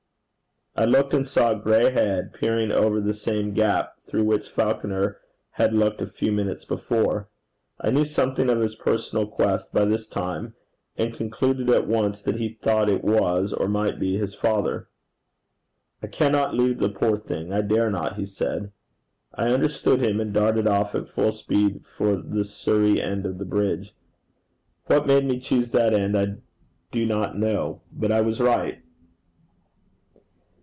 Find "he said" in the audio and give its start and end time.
18.15-18.71